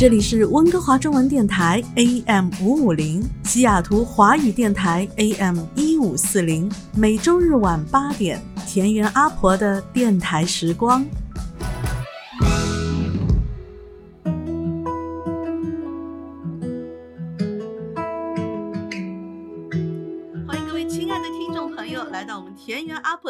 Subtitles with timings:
[0.00, 11.04] 这里是温哥华中文电台 AM 五五零，西雅图华语电台 AM 一五四零，每周日晚八点，田园阿婆的电台时光。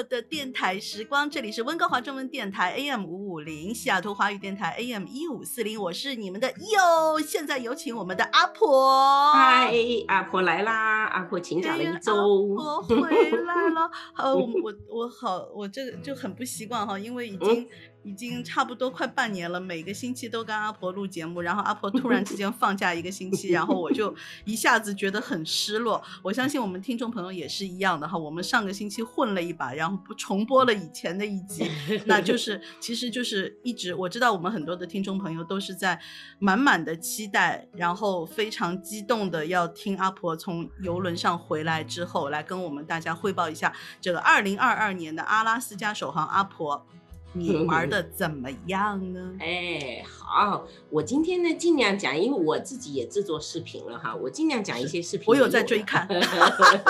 [0.03, 7.21] 的电台时光，这里是温哥华中文电台 AM 五五零，西雅图华语电台 AM 一五四零，我是你们的哟。
[7.21, 9.33] 现在有请我们的阿婆。
[9.33, 9.73] 嗨，
[10.09, 11.07] 阿婆来啦！
[11.07, 13.91] 阿婆请假了一周，我回来了。
[14.16, 17.69] 呃，我我我好，我这个就很不习惯哈，因为已 经、
[18.02, 26.02] 已经差不多快半年了，每个星期都跟阿婆录节目，然后阿婆突然之间放假一个星期，然后我就 一下子觉得很失落。
[26.23, 31.71] 我相信我们听众朋友也是一样的哈，我们上个星期混了一把，然后不重播了以前的一集，
[32.06, 36.01] 那就是其实就是一直我知道我们很多的听众朋友都是在
[36.38, 46.87] 满满的期待，然后非常激动的要听阿婆从游轮上回来之后，来跟我们大家汇报一下这个二零二二年的阿拉斯加首航阿婆，
[47.33, 49.37] 你 玩的怎么样呢？
[49.39, 55.27] 哎，好，我今天呢尽量讲，因为我自己也制作视频了哈，我尽量讲一些视频。
[55.29, 56.09] 我有在追看，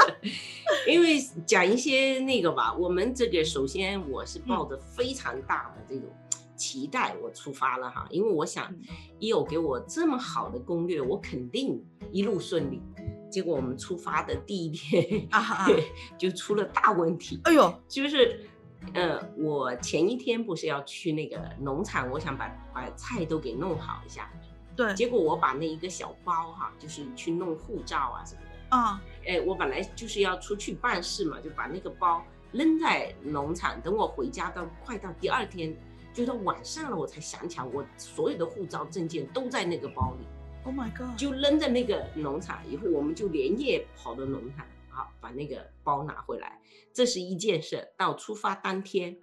[0.89, 6.09] 因为讲一些那个吧，我们这个首先我是抱着非常大的这种
[6.57, 8.75] 期待，我出发了哈，因为我想，
[9.19, 12.81] 一有给我这么好的攻略，我肯定一路顺利。
[13.31, 15.69] 结果我们出发的第一天啊，
[16.19, 17.39] 就出了大问题。
[17.45, 18.47] 哎呦，就是。
[18.95, 24.31] 呃，我前一天不是要去那个农场，我想把把菜都给弄好一下。
[24.75, 28.77] 对，结果我把那一个小包哈，就是去弄护照啊什么的。
[28.77, 33.81] 啊，哎，我本来就是要出去办事嘛，就把那个包扔在农场。
[33.81, 35.77] 等我回家到快到第二天，
[36.15, 40.27] 就到晚上了，我才想起来，我所有的护照证件都在那个包里。
[40.65, 41.17] Oh my god！
[41.17, 44.65] 就扔在那个农场，以后我们就连夜跑到农场。
[45.01, 46.61] 好，把那个包拿回来，
[46.93, 47.89] 这是一件事。
[47.97, 49.17] 到出发当天，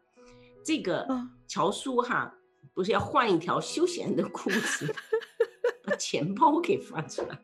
[0.65, 1.07] 这个
[1.47, 2.33] 乔叔哈
[2.73, 4.91] 不是要换一条休闲的裤子，
[5.85, 7.39] 把钱包给放出来。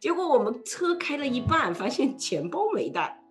[0.00, 3.22] 结果我们车开了一半，发现钱包没带。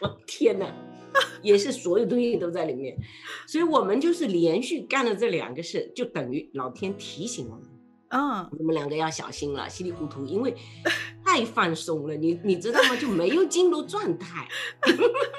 [0.00, 0.70] 我天哪，
[1.40, 2.94] 也是所有东西都在里面。
[3.46, 7.64] 所以我们就是连续干了这两个事，就等于老天提醒我们。
[8.08, 10.54] 嗯，我们两个要小心了，稀里糊涂，因为
[11.32, 12.94] 太放松了，你你知道吗？
[12.94, 14.46] 就没有进入状态，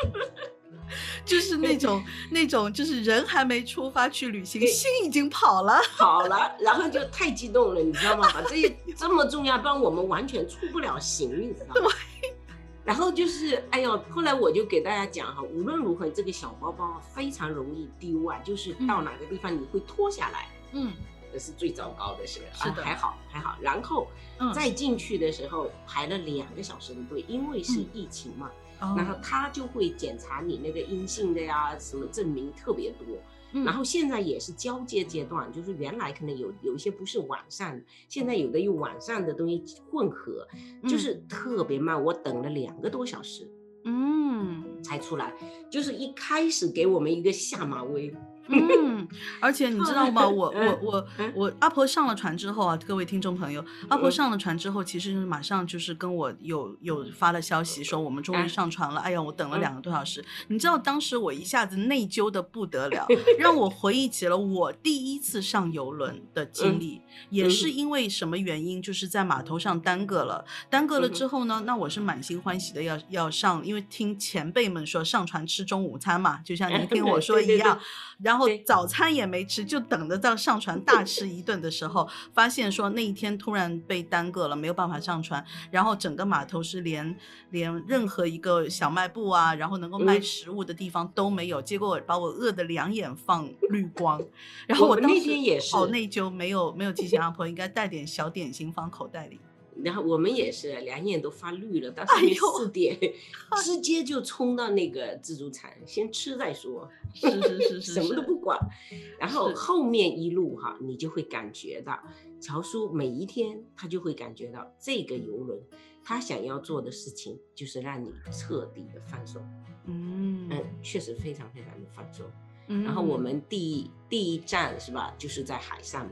[1.24, 8.28] 就是那种那种，就是人还没出发去旅行，心已经跑了， 跑了，然后就太激动了，你知道吗？
[8.34, 11.92] 把这些这么重要，不然我们完全出不了行，你知道吗？
[12.84, 20.92] 然后就是，哎呦，后来我就给大家讲哈，无论如何，这个小包包非常容易丢啊，就是到哪个地方你会脱下来，嗯。
[21.34, 23.58] 这是最糟糕的事，是还好还好。
[23.60, 24.08] 然后
[24.54, 33.18] 再进去的时候排了两个小时的队，因为是疫情嘛，嗯、然后他就会检查你那个阴性的呀，什么证明特别多。
[33.56, 40.48] 嗯、然后现在也是交接阶段，就是原来可能有有一些不是晚上，现在有的用晚上的东西混合，
[40.88, 42.04] 就是特别慢。
[42.04, 43.50] 我等了两个多小时，
[43.86, 45.34] 嗯，才出来，
[45.72, 48.14] 就是一开始给我们一个下马威。
[48.50, 49.08] 嗯，
[49.40, 50.28] 而且你知道吗？
[50.28, 59.00] 我我我我阿婆上了船之后啊，各位听众朋友，阿婆上了船之后，其实马上就是跟我有有发了消息说我们终于上船了。
[59.00, 60.24] 哎呀，我等了两个多小时。
[60.48, 63.08] 你知道当时我一下子内疚的不得了，
[63.40, 70.44] 让我回忆起了我第一次上游轮的经历，也是因为什么原因，就是在码头上耽搁了。
[70.70, 77.80] 耽搁了之后呢，那我是满心欢喜的要要上，因为听前辈们说上船吃中午餐嘛，就像您听 我说一样。
[78.20, 85.44] 然后早餐也没吃，就等着到上船大吃一顿的时候，发现说那一天突然被耽搁了，没有办法上船。
[85.72, 87.18] 然后整个码头是连
[87.52, 91.62] 连任何一个小卖部啊，然后能够卖食物的地方都没有。
[91.62, 94.22] 结果把我饿得两眼放 绿光。
[94.68, 99.40] 然后我那天也是好内疚，没有没有提醒阿婆应该带点小点心放口袋里。
[99.82, 102.98] 然后我们也是两眼都发绿了，到上面四点，
[103.64, 108.60] 直接就冲到那个自助餐，先吃再说， 是是是是，什么都不管。
[109.20, 112.00] 然后后面一路哈，你就会感觉到
[112.40, 115.60] 乔叔每一天他就会感觉到这个游轮，
[116.04, 119.42] 他想要做的事情就是让你彻底的放松。
[119.86, 122.26] 嗯嗯，确实非常非常的放松。
[122.66, 126.12] 然后我们第一第一站是吧，就是在海上嘛。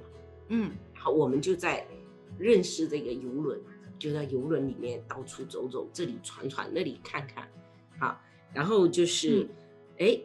[0.50, 1.88] 嗯，好，我们就在。
[2.38, 3.60] 认识这个游轮，
[4.00, 7.48] 就在游轮里面到处走走，这里传传，那里看看，
[8.00, 8.20] 好，
[8.54, 9.48] 然后就是，
[9.98, 10.20] 哎，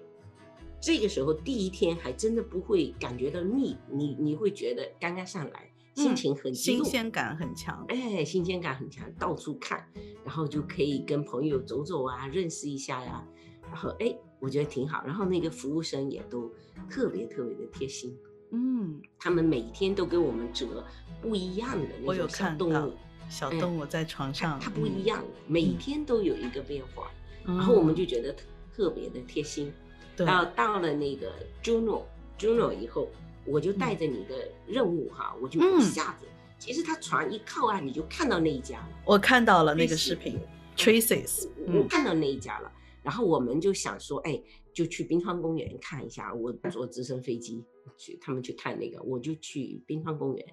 [0.81, 9.87] 这个时候第一天还真的不会感觉到腻，你你会觉得刚刚上来心情很新鲜感很强，哎，新鲜感很强，到处看，
[10.25, 13.27] 然后就可以跟朋友走走啊，认识一下呀，
[13.63, 16.53] 然后哎，我觉得挺好，然后那个服务生也都
[16.89, 18.17] 特别特别的贴心。
[18.53, 20.85] 嗯，他们每天都给我们折
[21.21, 22.93] 不一样的那种小动物，
[23.29, 27.11] 小动物在床上，它不一样，每天都有一个变化，
[27.45, 28.35] 然后我们就觉得
[28.75, 29.73] 特别的贴心。
[30.17, 31.31] 到到了那个
[31.63, 33.09] Juno，Juno 以后，
[33.45, 36.27] 我就带着你的任务哈，我就一下子，
[36.59, 38.89] 其实他船一靠岸，你就看到那一家了。
[39.05, 40.39] 我看到了那个视频
[40.75, 42.73] ，Traces，我看到那一家了，
[43.07, 44.43] 然后我们就想说，哎。
[44.77, 47.65] 就去冰川公园看一下，我坐直升飞机
[47.97, 50.47] 去，他们去看那个，我就去冰川公园，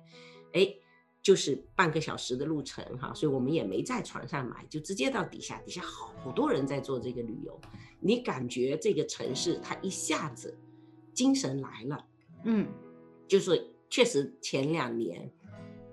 [0.54, 0.74] 哎，
[1.22, 7.60] 就是半个小时的路程哈，所以我们也没在船上买，就直接到底下，底下好多人在做这个旅游，
[8.00, 10.58] 你感觉这个城市它一下子
[11.14, 12.06] 精神来了，
[12.46, 12.66] 嗯，
[13.28, 15.30] 就是确实前两年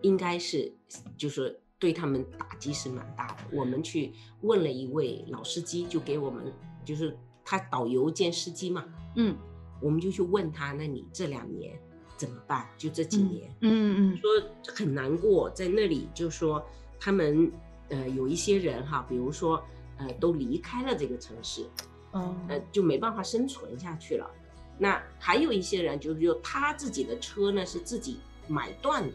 [0.02, 0.72] 应该是
[1.16, 4.12] 就是对他们打击是蛮大的，我们去
[4.42, 6.52] 问了一位老司机，就给我们
[6.84, 7.18] 就是。
[7.42, 8.84] 他导游兼司机嘛，
[9.16, 9.34] 嗯，
[9.80, 11.76] 我们就去问他，那你这两年
[12.16, 12.68] 怎么办？
[12.76, 14.30] 就这几年，嗯嗯，说
[14.72, 16.64] 很难过，在那里就说
[17.00, 17.50] 他们
[17.88, 19.60] 呃有一些人哈，比如说
[19.96, 21.66] 呃都离开了这个城市，
[22.12, 24.30] 嗯，呃就没办法生存下去了。
[24.78, 29.12] 那还有一些人就是说他自己的车呢是自己买断的，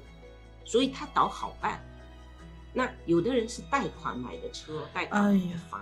[0.65, 1.79] 所以他倒好办。
[2.75, 5.81] 那有的人是贷款买的车，贷款买的房。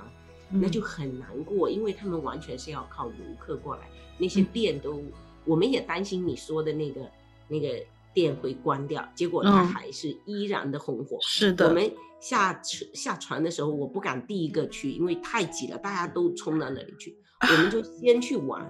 [0.55, 5.01] 那就很难过，因为他们完全是要靠游客过来，那些店都，
[5.45, 7.01] 我们也担心你说的那个
[7.47, 11.17] 那个店会关掉，结果它还是依然的红火。
[11.21, 18.63] 是的，我们下车下船的时候，我不敢第一个去，因为太挤了，大家都冲到那里去，我们就先去玩，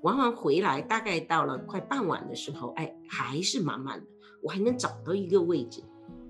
[0.00, 4.06] 玩完回来，大概到了快傍晚的时候，哎，还是满满的，
[4.40, 5.82] 我还能找到一个位置。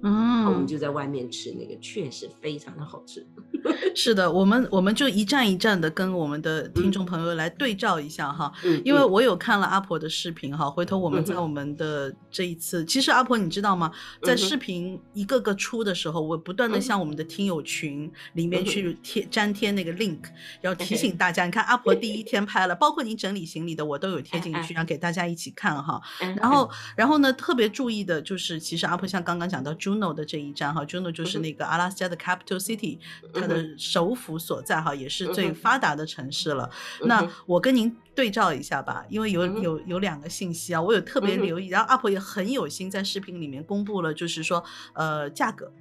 [0.02, 3.26] 嗯，我们就在外面吃那个，确实非常的好吃。
[3.96, 8.52] 是的，我们我们就一站一站的跟我们的听众朋友来对照一下哈。
[8.62, 13.90] 嗯，因为我有看了阿婆的视频哈，回头我们在我们的这一次，其实阿婆你知道吗？
[14.22, 20.20] 在视频一个个出的时候，我不断的向我们的听友群里面去贴粘贴那个 link，
[20.60, 26.00] 要提醒 大家，你看阿婆第一天拍了，包括你整理行李的，我都有贴进去， 让给大家一起看哈。
[26.37, 29.75] 然后然后呢，特别注意的就是，其实阿婆像刚刚讲到。
[29.96, 32.98] Juno 的这一站哈，Juno 就是那个阿拉斯加的 capital city，
[33.32, 36.70] 它的首府所在哈，也是最发达的城市了。
[37.02, 44.62] 那我跟您对照一下吧，因为有有有两个信息啊，我有特别留意，然后阿婆也很有心在视频里面公布了，就是说
[44.93, 45.72] 呃价格。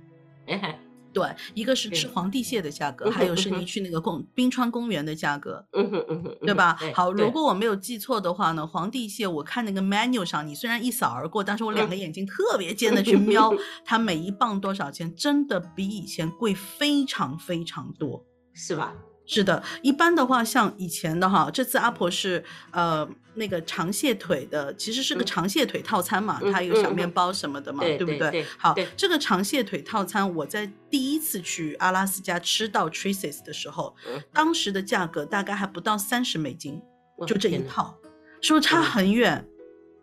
[1.15, 6.77] 对，一个是吃皇帝蟹的价格，还有是你去那个公冰川公园的价格，嗯哼嗯哼，对吧？
[6.93, 13.53] 好，如果我没有记错的话呢，皇帝蟹我看那个 menu 上，你虽然一扫而过，但是我两个眼睛特别尖的去瞄
[13.85, 18.93] 它每一磅多少钱，真的比以前贵非常非常多，是吧？
[19.27, 28.45] 是的，一般的话，像以前的哈，这次阿婆是呃那个长蟹腿的，其实是个长蟹腿套餐嘛，它有小面包什么的嘛，对不对？
[28.57, 33.95] 好，这个长蟹腿套餐，我在第一次去阿拉斯加吃到 Traces 的时候，
[34.31, 36.79] 当时的价格大概还不到三十美金，
[37.25, 37.97] 就这一套，
[38.41, 39.43] 是不是差很远？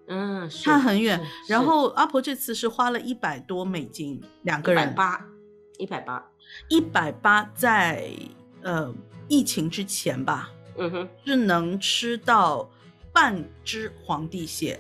[0.08, 1.24] 嗯，差很远。
[1.48, 5.24] 然后阿婆这次是花了一百多美金两个人，八，
[5.78, 6.26] 一百八，
[6.68, 8.10] 一百八在
[8.62, 8.92] 呃。
[9.32, 12.70] 疫情之前吧，嗯哼，是能吃到
[13.14, 14.78] 半只皇帝蟹，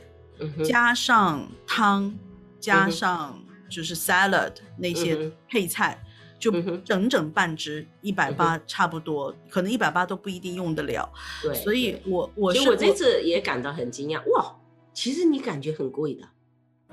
[0.62, 2.14] 加上汤，
[2.60, 6.04] 加上就是 salad 那些配菜，
[6.38, 6.52] 就
[6.84, 11.10] 整整半只，一百八差不多，可能一百八都不一定用得了。
[11.40, 14.54] 对，所以我我是我这次也感到很惊讶，哇，
[14.92, 16.28] 其实你感觉很贵的，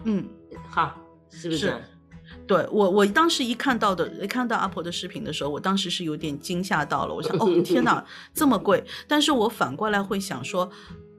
[0.06, 0.26] 嗯，
[0.70, 0.98] 好，
[1.30, 1.74] 是不是？
[2.50, 7.14] 对我，我当时一看到的，一看到阿婆的视频的时候，我当时是有点惊吓到了。
[7.14, 8.04] 我想，哦，天哪，
[8.34, 8.84] 这么贵！
[9.08, 10.68] 但是我反过来会想说，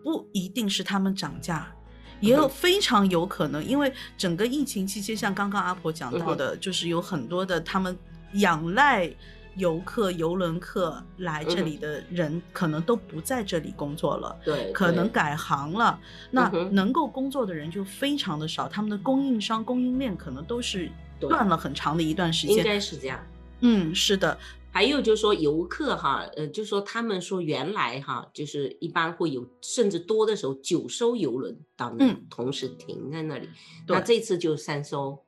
[0.02, 1.72] 不一定是他们涨价，
[2.18, 7.96] 也有非常有可能，因为整个疫情期间，像刚刚阿婆讲到的，就是有很多的他们
[8.32, 9.08] 仰赖
[9.54, 15.96] 游客、游轮客来这里的人，可能都不在这里工作了，对，可能改行了。
[16.32, 23.20] 那能够工作的人就非常的少，他们的供应商、供应链可能都是断了很长的一段时间，应该是这样。
[23.60, 24.38] 嗯，是的。
[24.72, 33.48] 还有就是说游客哈，呃，就说他们说原来哈，就是一般会有甚至多的时候九艘游轮到那同时停在那里，
[33.88, 35.18] 那这次就三艘，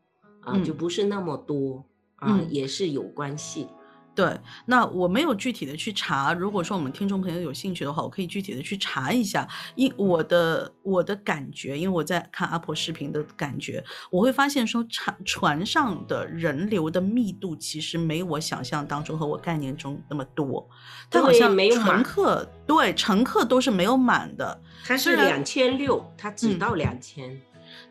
[0.42, 1.84] 啊，就不是那么多
[2.14, 3.66] 啊，也是有关系。
[4.14, 6.34] 对，那我没有具体的去查。
[6.34, 9.48] 如果说我们听众朋友有兴趣的话，我可以具体的去查一下。
[9.74, 20.68] 因我的我的感觉，因为我在看阿婆视频的感觉，我会发现说船船上的人流的密度其实没我想象当中和我概念中那么多。
[21.10, 24.60] 它好像没有乘客，对，乘客都是没有满的。
[24.84, 27.40] 它是两千六，它只到两千。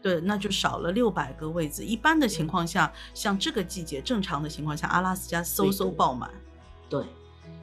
[0.02, 1.84] 对，那就少了六百个位置。
[1.84, 6.32] 一般的情况下，像这个季节正常的情况下，阿拉斯加嗖嗖爆满。
[6.90, 7.04] 对，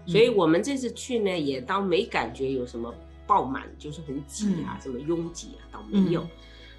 [0.07, 2.95] 所以我们这次去呢，也倒没感觉有什么
[3.27, 6.25] 爆满，就是很挤啊，什么拥挤啊，倒没有。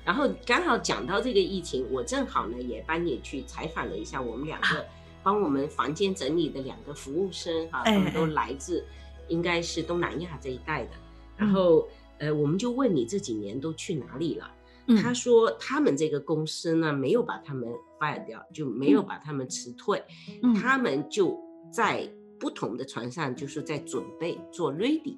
[0.06, 4.86] 然后刚好讲到这个疫情，我正好呢也帮你去采访了一下我们两个
[5.22, 8.84] 帮我们房间整理的两个服务生哈，他们都来自
[9.28, 10.92] 应该是东南亚这一带的。
[11.36, 11.86] 然后
[12.18, 14.50] 呃，我们就问你这几年都去哪里了？
[14.98, 17.70] 他说他们这个公司呢没有把他们
[18.00, 20.04] fire 掉，就没有把他们辞退，
[20.60, 21.40] 他们就
[21.72, 25.18] 在不同的船上，就是在准备做 ready，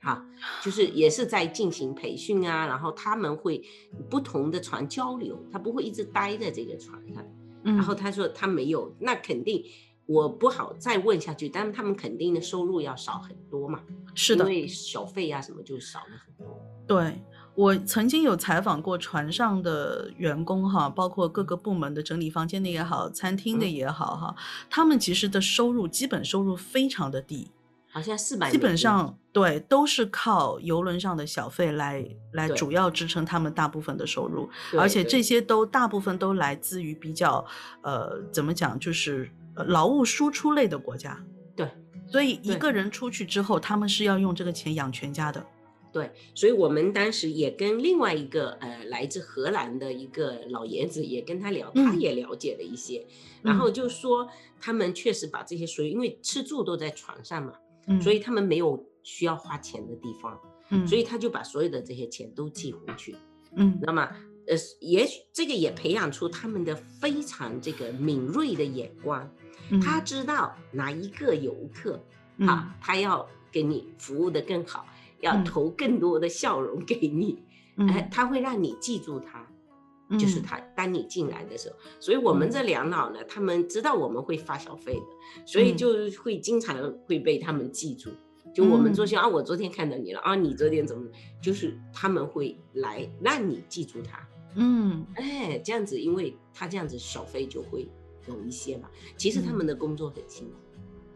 [0.00, 0.24] 哈，
[0.62, 3.62] 就是也是在进行培训啊，然后他们会
[4.08, 7.24] 不同的船交流，他不会一直待在这个船上。
[7.62, 9.62] 然后他说他没有，那肯定
[10.06, 13.82] 我不好再问下去，但是他们肯定的收入要少很多嘛，
[14.14, 16.58] 是的，因为小费啊什么就少了很多。
[16.86, 17.22] 对。
[17.54, 24.34] 我曾经有采访过船上的员工哈，包括各个部门的整理房间的也好，餐厅的也好哈，
[24.70, 27.50] 他们其实的收入基本收入非常的低，
[27.92, 37.44] 好像四百，基本上对都是靠游轮上的小费来来主要支撑他们大部分的收入，而且这些都大部分都来自于比较
[37.82, 39.30] 呃怎么讲就是
[39.66, 41.20] 劳务输出类的国家，
[41.54, 41.68] 对，
[42.06, 45.44] 所以一个人出去之后，他们是要用这个钱养全家的。
[45.92, 53.04] 对，所以我们当时也跟另外一个呃来自荷兰的一个老爷子也跟他聊，他也了解了一些，
[53.42, 54.28] 然后就说
[54.60, 57.54] 他们确实把这些所有，因为吃住都在船上嘛，
[58.00, 60.40] 所以他们没有需要花钱的地方，
[60.86, 63.16] 所以他就把所有的这些钱都寄回去，
[63.56, 64.08] 嗯，那么
[64.46, 69.28] 呃，也许这个也培养出他们的非常这个敏锐的眼光，
[69.82, 72.00] 他知道哪一个游客
[72.46, 74.86] 啊，他要给你服务的更好。
[75.20, 77.42] 要投更多的笑容给你，
[77.76, 79.46] 哎，他会让你记住他，
[80.18, 81.76] 就是他当你进来的时候。
[81.98, 88.10] 所以我们这两老呢，他们知道我们会发小费的，所以就会经常会被他们记住。
[88.52, 91.08] 就我们做些啊，我昨天看到你了啊，你昨天怎么？
[91.40, 94.26] 就是他们会来让你记住他。
[94.56, 97.88] 嗯，哎，这样子，因为他这样子小费就会
[98.26, 98.88] 有一些嘛。
[99.16, 100.54] 其实他们的工作很辛苦，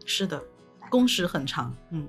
[0.05, 0.41] 是的，
[0.89, 1.75] 工时很长。
[1.91, 2.07] 嗯，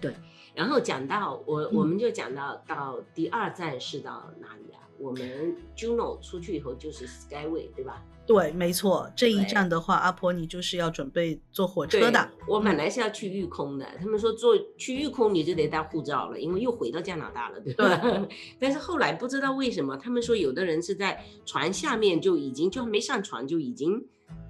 [0.00, 0.14] 对。
[0.58, 4.82] 然后讲到我，我们就讲到到第二站是到哪里啊？
[4.98, 8.02] 我们 Juno 出去以后就是 Skyway，对吧？
[8.26, 9.08] 对，没错。
[9.14, 12.28] 这一站的话，阿婆你就是要准备坐火车的。
[12.48, 18.26] 我本来是要去玉空的，他们说坐去玉空你就得带护照了，因为又回到加拿大了，对吧？
[18.58, 24.04] 但是后来不知道为什么，他们说有的人是在船下面就已经就还没上船就已经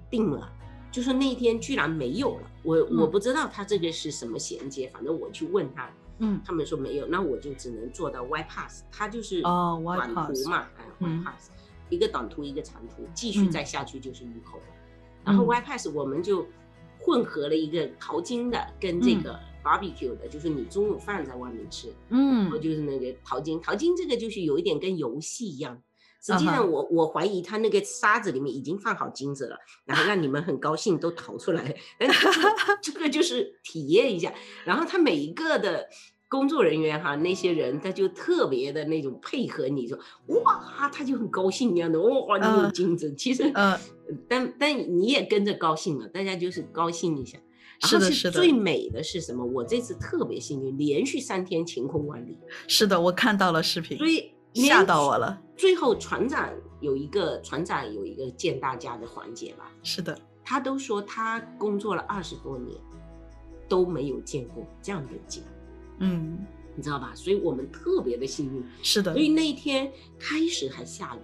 [0.09, 0.51] 定了。
[0.91, 11.51] 就是那一天居然没有了，我我不知道他这个是什么衔接，反正我去问他，嗯，他们说没有，那我就只能做到 Y pass，它就是哦短途嘛，哎，Y pass，
[11.89, 14.63] 一个短途一个长途，继续再下去就是鱼口了，
[15.23, 16.45] 然后 Y pass 我们就
[16.99, 25.81] 混合了一个淘金的跟这个 barbecue 的，就是你中午饭在外面吃，嗯，我就是那个淘金，淘金这个就是有一点跟游戏一样。
[26.21, 31.73] 实际上，我我怀疑他那个沙子里面已经放好金子了，然后让你们很高兴都逃出来。
[32.81, 34.33] 这个就是体验一下。
[34.65, 35.87] 然后他每一个的
[36.27, 39.97] 工作人员哈，那些人他就特别的那种配合你，说
[40.27, 43.13] 哇，他就很高兴一样的哇，你有金子。
[43.15, 43.49] 其实，
[44.27, 47.37] 但但你也跟着高兴了，大家就是高兴一下。
[47.81, 48.31] 是的，是的。
[48.31, 49.45] 最美的是什么？
[49.45, 52.37] 我这次特别幸运，连续三天晴空万里。
[52.67, 53.97] 是的，我看到了视频。
[53.97, 54.33] 所以。
[54.53, 55.41] 吓到我了！
[55.55, 59.71] 最后船长有一个船长有一个见大家的环节吧？
[59.83, 62.77] 是的，他都说他工作了二十多年，
[63.67, 65.43] 都没有见过这样的景。
[65.99, 66.39] 嗯，
[66.75, 67.11] 你知道吧？
[67.13, 68.63] 所以我们特别的幸运。
[68.81, 69.13] 是的。
[69.13, 71.19] 所以那一天开始还下雨，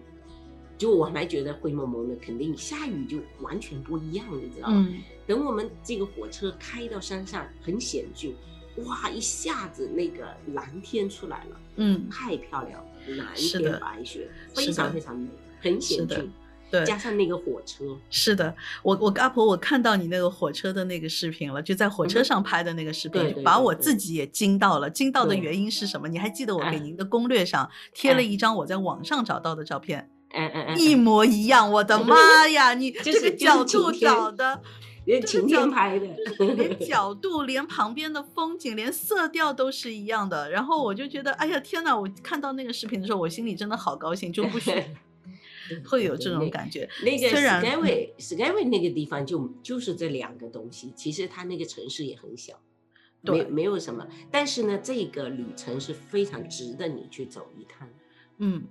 [0.78, 4.88] 就我还觉得灰蒙蒙的，肯定下雨就完全不一样，你知道吗？
[5.26, 8.36] 等我们这个火车开到山上，很险峻，
[8.86, 15.28] 哇，一下子那个蓝天出来了，嗯，太漂亮，蓝天白雪，非常非常美，
[15.62, 16.32] 很险峻。
[16.72, 24.90] 对，加上那个火车，是的，我我阿婆，我看到你那个火车的那个视频了，就在火车上拍的那个视频，把我自己也惊到了。
[24.90, 26.08] 惊到的原因是什么？
[26.08, 31.72] 你还记得我给您的攻略上贴了一张我在网上找到的照片，嗯嗯嗯，一模一样。
[31.72, 34.60] 我的 妈呀，你这个角度找的，
[35.06, 36.08] 连晴天拍的，
[36.56, 40.50] 连角度，连旁边的风景，连色调都是一样的。
[40.50, 41.98] 然后我就觉得，哎呀天哪！
[41.98, 44.72] 我看到那个视频的时候，我心里真的好高兴，就不许。
[45.84, 46.88] 会有这种感觉。
[47.04, 50.94] 那个 Skyway，Skyway 那个地方就就是这两个东西。
[50.96, 52.62] 其实它那个城市也很小，
[53.24, 54.08] 没没有什么。
[54.30, 57.90] 但是呢，这个旅程是非常值得你去走一趟。
[58.38, 58.66] 嗯，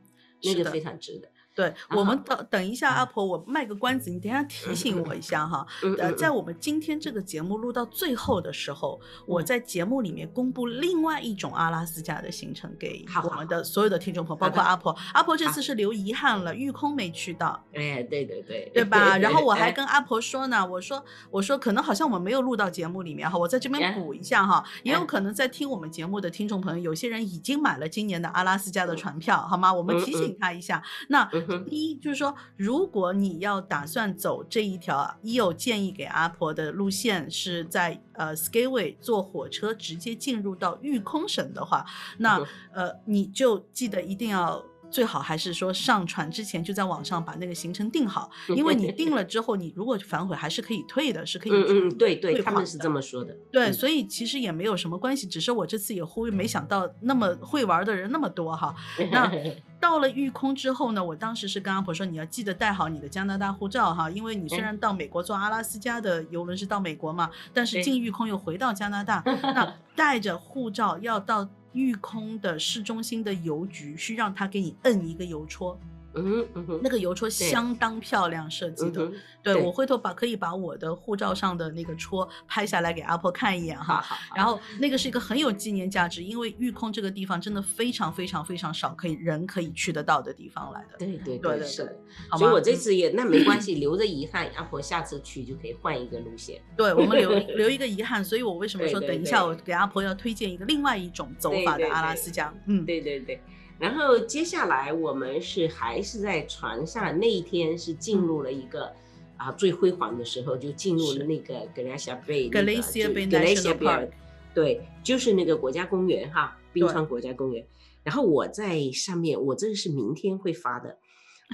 [0.44, 1.28] 那个非常值得。
[1.54, 5.64] 对我们等等一下，阿婆，我卖个关子，你等下提醒我一下哈。
[5.98, 14.94] 呃，在我们今天这个节目录到最后的时候，我在节目里面公布另外一种阿拉斯加的行程给我们的所有的听众朋友，包括阿婆。
[15.12, 17.64] 阿婆这次是留遗憾了，玉空没去到。
[17.72, 19.16] 哎，对对对，对吧？
[19.18, 29.72] 然后我还跟阿婆说呢，我说我说可能好像我们没有录到节目里面哈，我在这边补一下哈，也有可能在听我们节目的听众朋友，有些人已经买了今年的阿拉斯加的船票，好吗？
[29.72, 30.82] 我们提醒他一下。
[31.08, 31.28] 那
[31.68, 41.84] 一就是说，如果你要打算走这一条，一有建议给阿婆的路线是在呃 Skyway 坐火车直接进入到玉空省的话，
[42.18, 42.40] 那
[42.72, 44.64] 呃你就记得一定要。
[44.94, 53.36] 最好还是说上船之前就在网上把那个行程定好，因为你定了之后，你如果反悔还是可以退的，是可以嗯嗯对对，他们是这么说的。
[53.50, 58.72] 对，所以其实也没有什么关系，只是我这次也呼吁，没想到那么会玩的人那么多哈。
[59.10, 59.28] 那
[59.80, 71.48] 到了玉空之后呢，我当时是跟阿婆说，你要记得带好你的加拿大护照哈，因为你虽然到美国坐阿拉斯加的游轮是到美国嘛，但是进玉空又回到加拿大，那 带着护照要到。
[71.74, 75.78] 玉空的市中心的邮局需让他给你摁一个邮戳。
[76.14, 79.10] 嗯嗯那个邮戳相当漂亮设计的，
[79.42, 84.04] 对我回头把可以把我的护照上的那个戳拍下来给阿婆看一眼哈，
[84.34, 91.96] 然后那个是一个很有纪念价值，因为玉空这个地方真的非常非常非常少可以人可以去得到的地方来的，对对对是的，
[92.38, 103.42] 所以我这次也那没关系，留着遗憾，阿婆下次去就可以换一个路线，对我们留 留一个遗憾，所以我为什么说等一下我给阿婆要推荐一个另外一种走法的阿拉斯加，嗯，对对对。
[103.78, 108.90] 然后接下来我们是还是在船上，那一天是进入了一个
[109.36, 114.10] 啊最辉煌的时候，就进入了那个格雷西亚贝格雷西亚贝格雷西亚贝，
[114.54, 117.66] 对，就是那个国家公园哈，冰川国家公园。
[118.04, 120.96] 然后我在上面，我这个是明天会发的，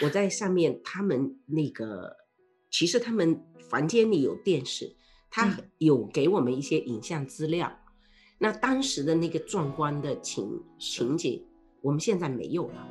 [0.02, 2.14] 我在上面，他们那个
[2.70, 4.94] 其实他们房间里有电视，
[5.30, 7.72] 他有给我们一些影像资料，
[8.38, 11.46] 那当时的那个壮观的情情景。
[11.82, 12.86] 我们现在没有了，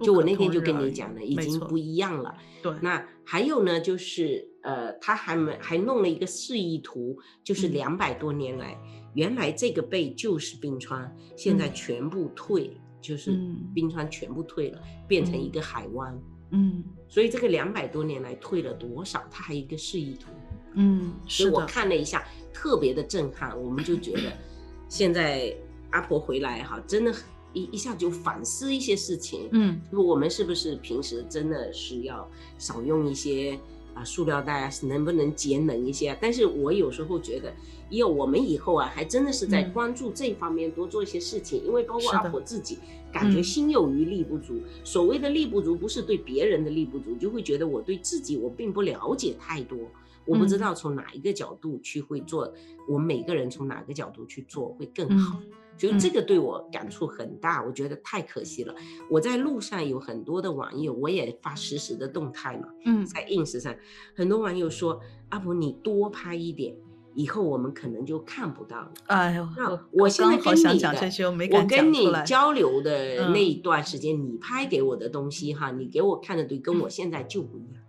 [0.00, 2.34] 就我那天就跟你讲了，已经不一样了。
[2.62, 8.76] 对，那还有呢，就是呃，他还没还弄了一个示意图，就是两百多年来，
[9.14, 13.38] 原来这个背就是冰川，现在全部退，就是
[13.74, 16.18] 冰川全部退了，变成一个海湾。
[16.52, 19.24] 嗯，所以这个两百多年来退了多少？
[19.30, 20.30] 它还有一个示意图。
[20.74, 23.60] 嗯，所以我看了一下，特别的震撼。
[23.60, 24.32] 我们就觉得，
[24.88, 25.54] 现在
[25.90, 27.22] 阿婆回来哈，真的很。
[27.52, 33.58] 一一下就反思一些事情，嗯，我们是不是平时真的是要少用一些
[33.94, 36.16] 啊塑料袋啊，能不能节能一些？
[36.20, 37.52] 但是我有时候觉得，
[37.88, 42.78] 因为我们以后啊，还真的是在关注这方面多做一些事情，因为包括阿婆自己
[43.12, 44.60] 感觉心有余力不足。
[44.84, 49.76] 所谓的力不足，不是对别人的力不足，就会觉得我对自己我并不了解太多，
[50.24, 52.52] 我不知道从哪一个角度去会做，
[52.88, 55.40] 我们每个人从哪个角度去做会更好。
[55.76, 58.74] 就这个对我感触很大，我觉得太可惜了。
[59.08, 63.74] 我在路上有很多的网友，我也发实时的动态嘛，嗯，在 ins 上，
[64.14, 66.76] 很多网友说阿婆你多拍一点，
[67.14, 68.92] 以后我们可能就看不到了。
[69.06, 73.30] 哎呦，那我现在跟你的，我跟你交流的。
[73.30, 77.82] 那一段时间，你拍给我的东西哈，你给我看的对，跟我现在就不一样。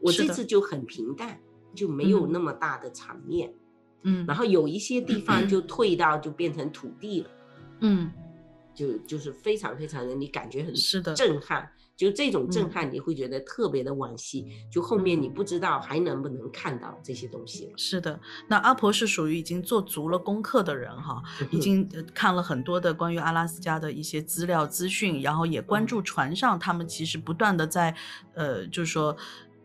[0.00, 1.40] 我这次就很平淡，
[1.74, 3.54] 就没有那么大的场面，嗯，
[4.26, 7.30] 然后有一些地方就退到就变成土地了。
[7.80, 8.10] 嗯，
[8.74, 14.46] 就就是非常非常的，你感觉很是的震撼，就这种震撼，你会觉得特别的惋惜。
[14.70, 17.72] 就后面你不知道还能不能看到这些东西了。
[17.76, 27.94] 是的，那阿婆是属于已经做足了功课的人哈，已经看了很多的关于阿拉斯加的一些资料资讯，然后也关注船上他们其实不断的在
[28.34, 29.14] 呃，就是说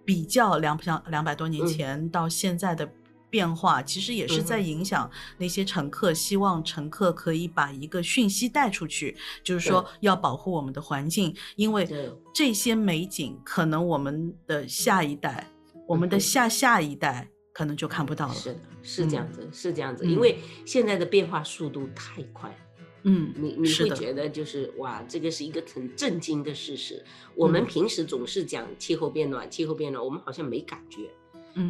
[0.04, 2.92] 比较两两两百多年前到现在的。
[3.32, 11.90] 变化其实也是在影响那些乘客，希望乘客可以把一个讯息带出去，就是说要保护我们的环境，因为
[12.34, 15.48] 这些美景可能我们的下一代、
[15.88, 18.34] 我们的下下一代可能就看不到了。
[18.36, 22.56] 是的，是这样子，是这样子，因为现在的变化速度太快。
[23.04, 27.04] 嗯，你你会觉得就是哇，这个是一个很震惊的事实。
[27.36, 31.10] 我们平时总是讲气候变暖，气候变暖，我们好像没感觉。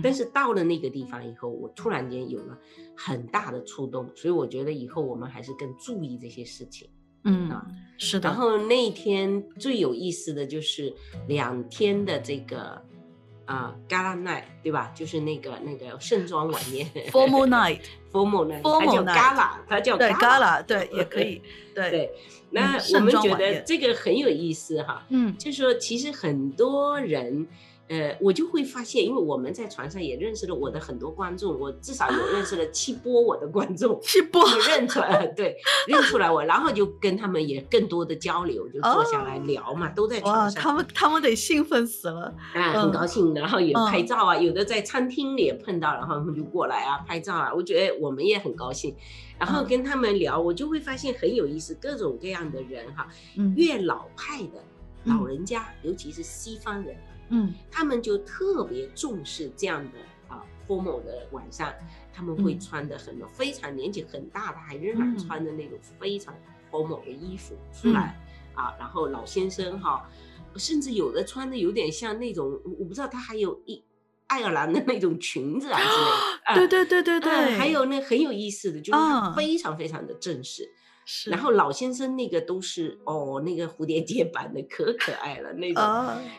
[0.03, 2.57] 但是到了那个地方以后，我突然间有了
[2.95, 6.87] 很大的触动，所以我觉得以后我们还是更注意这些事情。
[7.23, 7.65] 嗯啊，
[7.97, 8.29] 是的。
[8.29, 10.93] 然后那一天最有意思的就是
[11.27, 12.81] 两天的这个
[13.45, 14.91] 啊，Gala Night，对吧？
[14.95, 16.87] 就是那个那个盛装晚宴。
[17.11, 21.41] Formal Night，Formal Night，它叫 Gala，它叫对 Gala，对，也可以。
[21.75, 22.11] 对对，
[22.49, 25.05] 那我们觉得这个很有意思哈。
[25.09, 27.47] 嗯，就是说其实很多人。
[27.87, 48.95] 呃，我就会发现，因为我们在船上也认识了我的很多观众，我至少有认识了七波我的观众，七波认出来，对，认出来我，然后就跟他们也更多的交流，就坐下来聊嘛，都在船上，他们他们得兴奋死了，啊，很高兴，然后也拍照啊，有的在餐厅里也碰到，然后他们就过来啊拍照啊，我觉得我们也很高兴，
[49.37, 53.09] 然后跟他们聊，我就会发现很有意思，各种各样的人哈，
[53.57, 54.63] 越老派的
[55.03, 56.95] 老人家，尤其是西方人。
[57.31, 61.73] 嗯，他们就特别重视这样的啊，formal 的晚上，
[62.13, 66.35] 他们会穿的很非常年纪很大的，还仍然穿的那种非常
[66.69, 68.19] formal 的衣服出来
[68.53, 68.75] 啊。
[68.77, 70.07] 然后老先生哈，
[70.57, 73.81] 甚至有的穿的有点像那种，我不知道他还有一
[74.27, 76.67] 爱尔兰的那种裙子啊之类的。
[76.67, 78.99] 对对对对对，还有那很有意思的，就是
[79.35, 80.69] 非常非常的正式。
[81.29, 85.83] 然后老先生那个都是哦，那个蝴蝶结版的可可爱了那种。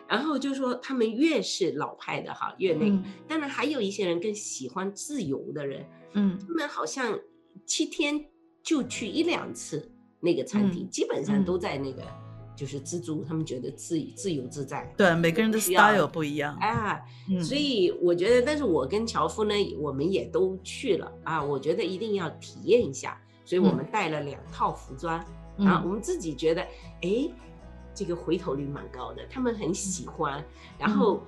[0.08, 2.98] 然后就说他们越是老派的哈，越那个。
[3.26, 7.18] 当然还有一些人更喜欢自由的人，嗯，他们好像
[7.66, 8.24] 七天
[8.62, 12.02] 就去一两次那个餐厅，基本上都在那个
[12.54, 14.90] 就是自助，他们觉得自自由自在。
[14.96, 17.00] 对，每个人的 style 不一样啊。
[17.42, 21.42] 所以我觉得，但是我跟樵夫呢，我们也都去了啊。
[21.42, 23.20] 我觉得一定要体验一下。
[23.44, 25.24] 所以我们带了两套服装，
[25.56, 26.62] 然后我们自己觉得，
[27.02, 27.28] 哎，
[27.94, 30.42] 这个回头率蛮高的，他们很喜欢。
[30.78, 31.22] 然后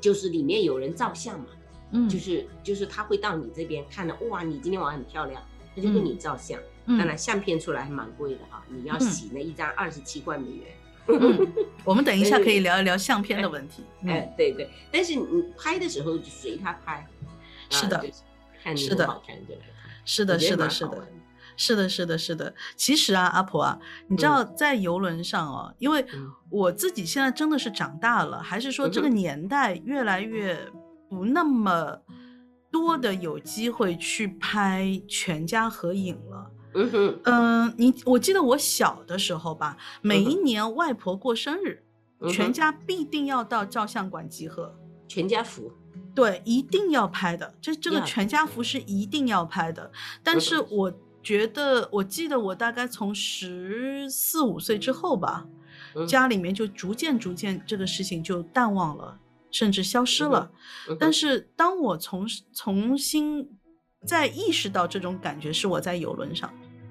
[0.00, 1.46] 就是里面有人照相嘛，
[1.92, 5.42] 嗯，就是就是他会到你这边看了，哇，你今天晚上很漂亮，
[5.74, 6.58] 他就跟你照相。
[6.86, 10.66] 当然相片出来还蛮贵的哈，你要洗那一张二十七块美元。
[11.84, 13.82] 我们等一下可以聊一聊相片的问题。
[14.06, 15.26] 哎，对对，但是你
[15.58, 17.06] 拍的时候就随他拍，
[17.68, 18.02] 是的，
[18.62, 19.54] 看你多好看就。
[20.08, 21.08] 是的，是的，是的。
[21.60, 22.54] 是的，是的，是的。
[22.76, 26.06] 其实啊，阿婆啊，你知道在游轮上哦，因为
[26.48, 30.56] 我自己现在真的是长大了，还是说这个年代越来越
[31.10, 32.00] 不那么
[32.70, 36.50] 多的有机会去拍全家合影了。
[36.74, 41.82] 嗯哼，嗯，你我记得我小的时候吧，每一年外婆过生日，
[42.30, 44.72] 全家必定要到照相馆集合，
[45.08, 45.72] 全家福。
[46.14, 49.90] 对，一定要拍的，这这个全家福是一定要拍的，
[50.22, 50.92] 但是我。
[51.20, 55.46] 觉得我记得我大概从十四五岁之后吧，
[56.06, 59.18] 家里面就逐渐逐渐这个事情就淡忘了，
[59.50, 60.50] 甚至消失了。
[60.98, 63.50] 但是当我从重新
[64.06, 66.50] 再意识到这种感觉，是我在游轮上。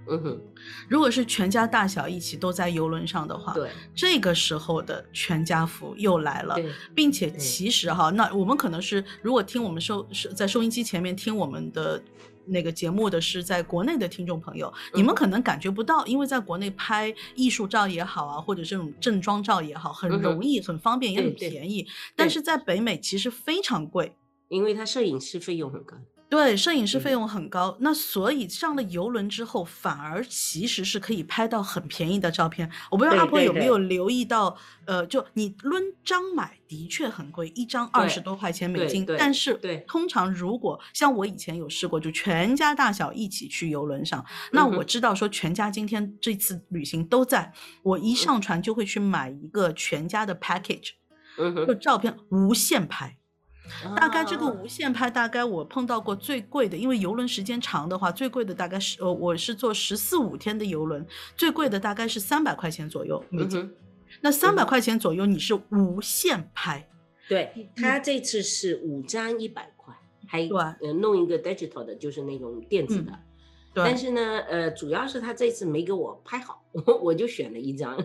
[0.10, 0.42] 嗯哼，
[0.88, 6.56] 如果是全家大小一起都在游轮上的话，对，这个时候的全家福又来了，
[6.96, 12.02] 并且其实哈，那我们可能是如果听我们收收在收音机前面听我们的。
[12.50, 21.86] 那个节目的是在国内的听众朋友，你们可能感觉不到，因为在国内拍艺术照也好啊，或者这种正装照也好，很容易、很方便，也很便宜。
[22.16, 24.16] 但是在北美其实非常贵，
[24.48, 25.98] 因为它摄影师费用很高。
[26.30, 32.70] 对，摄影师费用很高，那所以上了游轮之后，反而其实是可以拍到很便宜的照片。
[32.92, 39.06] 我不知道阿婆有没有留意到，呃，就你论张买的确很贵，一张二十多块钱美金。
[39.18, 39.54] 但是，
[39.88, 50.90] 通常如果像我以前有试过，就全家大小一起去游轮上，那我知道说全家今天这次旅行都在，我一上船就会去买一个全家的 package，
[51.66, 53.18] 就照片无限拍。
[53.96, 63.70] 大概这个无限拍，大概我碰到过最贵的，因为游轮时间长的话，最贵的大概是呃，我是坐十四五天的游轮，最贵的大概是三百块钱左右美金。
[64.22, 66.88] 那三百块钱左右你是无限拍，
[67.28, 69.94] 对他这次是五张一百块，
[70.28, 73.12] 还对呃弄一个 digital 的，就是那种电子的。
[73.74, 76.64] 对但是呢，呃，主要是他这次没给我拍好，
[77.04, 77.96] 我就选了一张，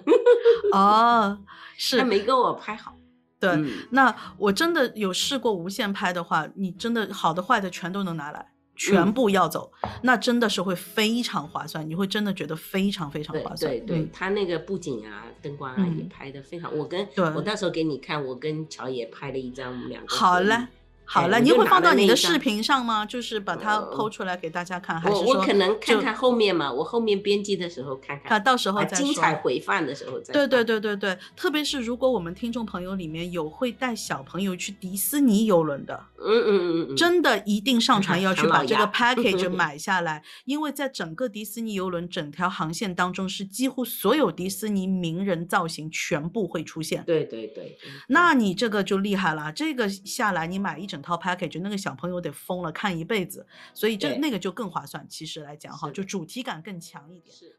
[0.73, 1.39] 哦，
[1.79, 2.95] 是他没给我拍好。
[3.43, 3.51] 对。
[3.51, 9.71] 嗯那我真的有试过无限拍的话，你真的好的坏的全都能拿来，全嗯部要走，
[10.03, 13.71] 那真的是会非常划算，你会真的觉得非常非常划算。
[13.71, 16.75] 对对，嗯他那个布景啊、灯光啊嗯也拍的非常。
[16.77, 20.69] 我跟对我到时候给你看，我跟乔野拍了一张，我们两个好嘞合影。
[21.13, 23.05] 好了，你会放到你的视频上吗？
[23.05, 28.97] 就是把它呃剖出来给大家看，还是我可能看看后面嘛，我后面编辑的时候看看，看到时候啊再。
[28.97, 47.03] 精彩回放的时候再对对，对对对，特别是如果我们听众朋友里面有会带小朋友去迪士尼游轮的，嗯嗯嗯嗯，真的一定上船 要去把这个 package 买下来，因为在整个迪士尼游轮整条航线当中，是几乎所有迪士尼名人造型全部会出现。
[47.05, 55.07] 对对对，对那你这个就厉害了，这个下来你买一整套 package，那个小朋友得疯了，看一辈子，所以这那个就更划算。
[55.09, 57.37] 其实来讲哈，就主题感更强一点。
[57.37, 57.59] 是。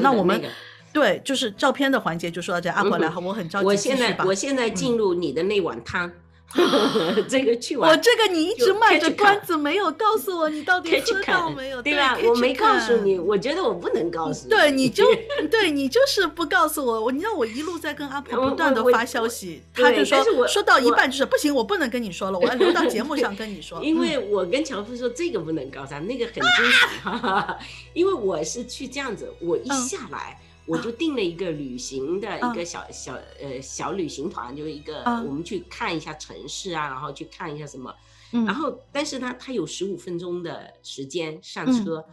[0.00, 0.48] 那我们个
[0.92, 6.10] 对，就是照片的环节就说到这，阿婆来，我很着急，我现在我现在进入你的那碗汤，
[7.28, 12.16] 这个去玩我这个你一直卖着关子，没有告诉我你到底喝到没有，对吧？
[12.24, 14.50] 我没告诉你，我觉得我不能告诉你。
[14.50, 15.04] 对，你就
[15.50, 23.80] 对你就是不告诉我，我你知道我一路在跟阿婆不断的发消息，对他就说说到一半就是不行，我不能跟你说了，我要留到节目上跟你说。
[23.84, 27.58] 因嗯为我跟乔夫说这个不能告诉他，那个很惊喜，哈哈哈。
[27.92, 30.40] 因为我是去这样子，我一嗯下来。
[30.68, 35.26] 我就订了一个旅行的嗯一个小小呃小旅行团，就是一个嗯。
[35.26, 37.94] 我们去看一下城市啊，然后去看一下什么，
[38.32, 38.44] 嗯。
[38.44, 41.84] 然后但是呢，他有十五分钟的时间上嗯。
[41.84, 42.04] 车，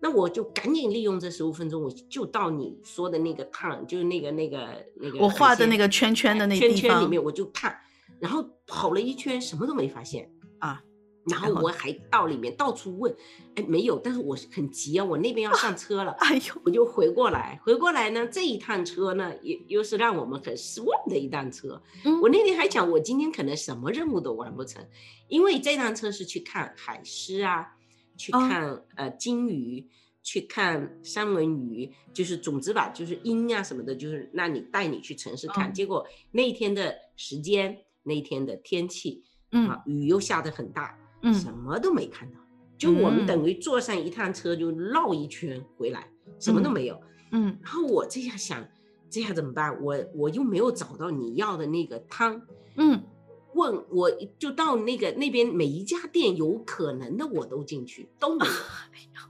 [0.00, 7.78] 那我就赶紧利用这十五分钟，我就到你说的那个 town，就是那个那个那个我画的那个圈圈的那圈地方圈里面，我就看，
[8.18, 10.28] 然后跑了一圈，什么都没发现。
[10.58, 10.82] 啊，
[11.24, 13.14] 然后我还到里面到处问，
[13.54, 21.80] 哎，没有，但是我是很急啊，我那边要上车了， 哎呦，我就回过来，回过来呢，这一趟车呢，又又是让我们很失望的一趟车。
[22.04, 24.84] 嗯我那天还讲，我今天可能什么任务都完不成，
[25.28, 27.76] 因为这趟车是去看海狮啊，
[28.16, 29.88] 去哦看、呃金鱼，
[30.22, 35.70] 去看三文鱼，就是总之吧，就是鹰啊什么的，就是让你带你去城市看。
[35.70, 42.38] 嗯结果那一天的时间，那一天的天气，嗯啊，雨又下得很大，嗯什么都没看到。
[42.78, 47.00] 就我们嗯等于坐上一趟车就绕一圈回来，什么都嗯没有。
[47.30, 48.68] 嗯然后我这下想，
[49.08, 49.82] 这下怎么办？
[49.82, 52.42] 我我又没有找到你要的那个汤，
[52.76, 53.02] 嗯
[53.54, 59.20] 问我就到那个那边每一家店有可能的我都进去，都没有，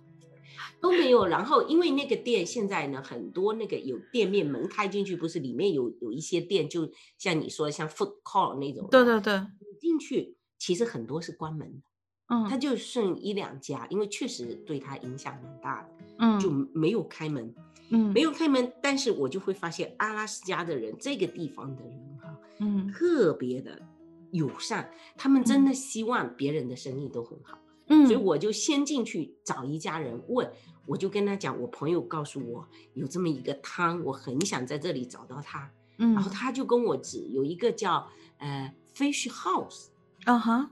[0.80, 1.26] 都没有。
[1.26, 11.66] 然后因为那个店现在呢，很多那个有店面门开进去，不是里面有有一些店，就像你说的像 food court 那种，对对对，你进去其实很多是关门
[12.28, 15.88] 的，它嗯就剩一两家，因为确实对他影响蛮大的，
[16.20, 17.52] 嗯就没有开门。
[17.90, 18.12] 嗯。
[18.12, 22.86] 没有开门，但是我就会发现阿拉斯加的人，这个地方的人哈，嗯。
[22.92, 23.76] 特别的
[24.30, 30.48] 友善，他们真的希望别人的生意都很好，嗯，所以我就先进去找一家人问，
[30.86, 36.14] 我就跟他讲，我朋友告诉我有这么一个汤，我很想在这里找到他，嗯。
[36.14, 39.88] 然后他就跟我指有一个叫呃 Fish House，
[40.24, 40.70] 啊哈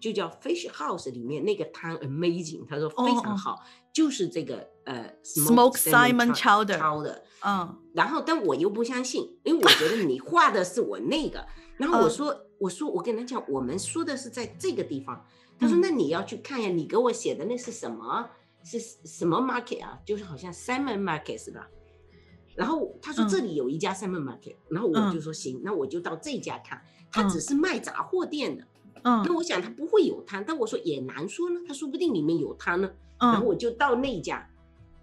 [0.00, 3.60] 就叫 Fish House 里面那个汤 amazing，他说非常好，
[3.92, 7.18] 就是这个呃 Smoked salmon salmon chowder。
[7.44, 11.44] 嗯然后，但我又不相信，因为我觉得你画的是我那个。
[11.76, 15.24] 然后我嗯说，我说我跟他讲，我们说的是在这个地方。
[15.58, 18.28] 他说，嗯那你要去看呀，你给我写的那是什么？
[18.64, 19.98] 是什么 market 啊？
[20.04, 21.68] 就是好像 salmon market 是吧？
[22.54, 26.80] 然后他说嗯这里有一家 salmon market，然后我就嗯说行，那我就到这家看。
[27.10, 28.66] 他只嗯是卖杂货店的，
[29.04, 32.90] 嗯那我想他不会有汤，但我说也难说呢，他说不定里面有汤呢。
[33.20, 34.48] 然后嗯我就到那家，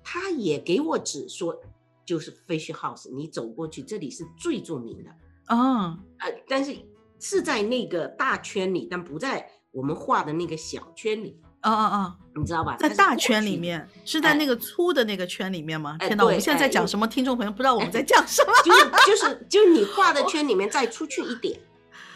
[0.04, 1.60] 他也给我指说，
[2.06, 5.10] 就是 Fish House，你走过去，这里是最著名的。
[5.54, 6.76] 哦呃，但是
[7.20, 12.78] 是在那个大圈里，但不在我们画的那个小圈里，哦哦哦，你知道吧？
[12.78, 15.98] 在大圈里面，是在哎那个粗的那个圈里面吗？
[16.00, 17.06] 哎天哪，我们现在在讲什么？
[17.06, 18.54] 听众朋友不知道我们哎在讲什么。
[18.64, 21.60] 就是就是就是你画的 圈里面再出去一点，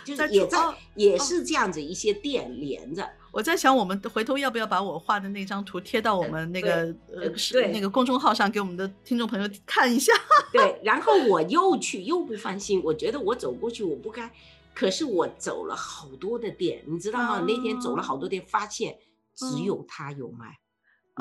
[0.09, 3.07] 就再是也在哦也哦是这样子一些店连着。
[3.31, 6.71] 我在想，我们回头要不要把我画的那张图贴到我呃们那个
[7.13, 10.11] 呃呃对是那个公众号上，给我们的听众朋友看一下？
[10.51, 14.31] 对，然后我又去又不放心，我觉得我走过去我不该，
[14.73, 17.45] 可是我走了好多的店，你知道吗？
[17.47, 18.97] 那天走了好多店，发现
[19.35, 20.57] 只嗯有他有卖，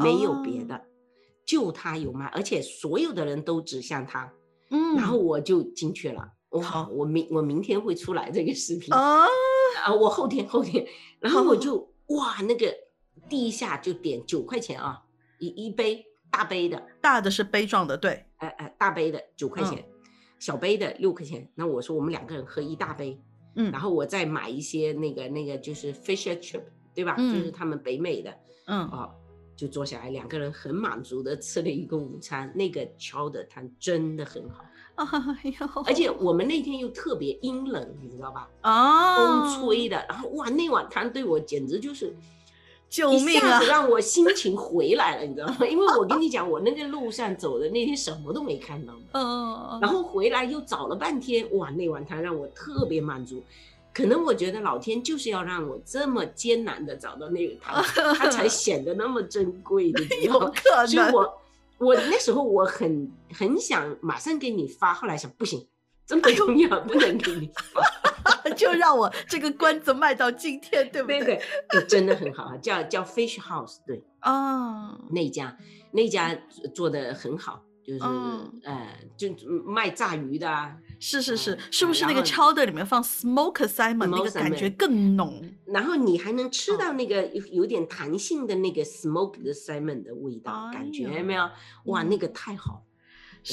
[0.03, 0.81] 没有别的，
[1.44, 4.33] 就他有卖，而且所有的人都指向他，
[4.70, 6.33] 嗯，然后我就进去了。
[6.50, 9.26] 哇，我明我明天会出来这个视频啊，
[9.84, 10.87] 啊，我后天后天，
[11.20, 12.74] 然后我就哇，那个
[13.28, 15.02] 第一下就点九块钱啊，
[15.38, 19.84] 一一杯大杯的，大的是杯状的，对，哎哎，大杯的九块钱，
[20.38, 21.50] 小杯的六块钱。
[21.54, 23.20] 那我说我们两个人喝一大杯，
[23.56, 26.62] 嗯，然后我再买一些那个那个就是 Fisher Chip，
[26.94, 27.16] 对吧？
[27.16, 28.34] 就是他们北美的，
[28.66, 28.87] 嗯。
[28.88, 29.14] 哦，
[29.56, 32.50] 就坐下来两个人很满足的吃了一个午餐。
[32.54, 34.64] 那个敲的汤真的很好，
[35.04, 38.48] 哎呦，而且我们那天又特别阴冷，你知道吧？
[38.62, 42.14] 哦，风吹的，然后哇，那碗汤对我简直就是。
[42.90, 43.28] 救命啊！
[43.28, 45.56] 一下子让我心情 回来了，你知道吗？
[45.66, 53.42] 因为我跟你讲，我那个路上走的那天什么都没看到，嗯，然后回来又找了半天，哇，那碗汤让我特别满足。
[53.92, 57.82] 可能我觉得老天就是要让我这么艰难的找到那个汤，
[58.16, 60.87] 它才显得那么珍贵的，有可能。
[60.87, 61.38] 所以我
[61.78, 65.66] 我那时候我很很想马上给你发，后来想不行，
[66.06, 67.82] 这么重要，不能给你发。
[68.56, 71.20] 就让我这个关子卖到今天，对不对？
[71.22, 75.56] 对对，真的很好啊，叫叫 Fish House，对，哦，那家
[75.92, 76.36] 那家
[76.74, 78.00] 做的很好，就是
[78.64, 79.28] 呃，就
[79.64, 80.76] 卖炸鱼的啊。
[81.00, 85.42] 是是是，是不是那个敲的里面放 Smoke salmon 那个感觉更浓？
[85.66, 91.48] 然后你还能吃到那个有有点弹性的那个 Smoke 的 Simon 的味道，感觉没有？
[91.84, 92.84] 哇，那个太好，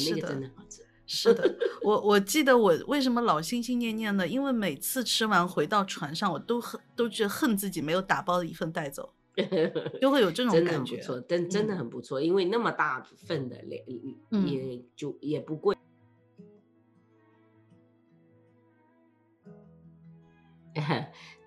[0.09, 0.81] 那个真的好吃。
[1.07, 9.13] 是的，我我记得我为什么老心心念念的，因为每次吃完回到船上，我都恨都觉得恨自己没有打包一份带走，
[10.01, 10.97] 就会有这种感觉。
[10.97, 13.85] 真的不错，真真的很不错，因为那么大份的，也
[14.31, 15.74] 也就也不贵。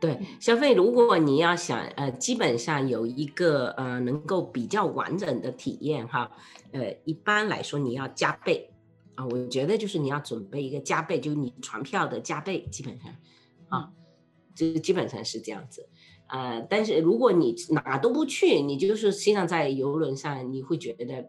[0.01, 6.31] 对，消费如果你要想呃，基本上有一个呃能够比较完整的体验哈，
[6.71, 8.71] 呃，一般来说你要加倍
[9.17, 13.13] 啊，我觉得就是你要准备一个加倍，就是你船票的加倍，基本上
[13.69, 13.91] 啊，
[14.55, 15.89] 就基本上是这样子，
[16.29, 21.29] 呃，但是如果你哪都不去，你就是实际上在游轮上，你会觉得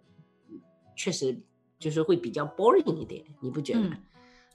[0.96, 1.42] 确实
[1.80, 3.98] 就是会比较 boring 一点，你不觉得？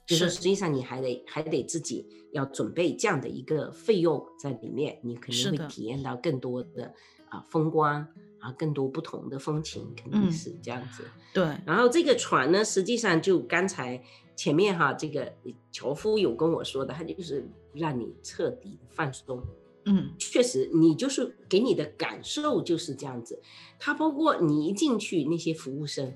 [0.05, 6.93] 就是实际上你还得还得自己要准备这样的一个费用在里面，你可能会体验到更多的
[7.29, 8.07] 啊风光
[8.39, 11.03] 啊，更多不同的风情，肯定是这样子。
[11.33, 11.43] 对。
[11.65, 14.03] 然后这个船呢，实际上就刚才
[14.35, 15.33] 前面哈，这个
[15.71, 19.41] 樵夫有跟我说的，他就是让你彻底放松。
[19.85, 23.41] 嗯，确实，你就是给你的感受就是这样子。
[23.79, 26.15] 他包括你一进去那些服务生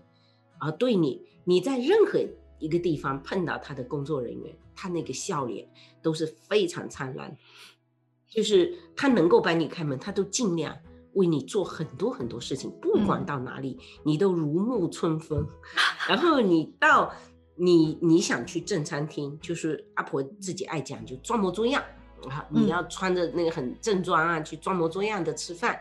[0.60, 2.19] 啊，对你你在任何。
[2.60, 5.67] 一个地方碰到他的工作人员，他那个笑脸
[6.02, 7.36] 都是非常灿烂，
[8.30, 10.78] 就是他能够帮你开门，他都尽量
[11.13, 15.48] 为你做很多很多事情，不管到哪里，你都如沐春风。
[16.08, 17.12] 然后你到
[17.56, 21.84] 你你想去正餐厅，就是阿婆自己爱讲，就装模作样
[22.30, 25.80] 啊，你要穿着那个很正装啊，去装模作样的吃饭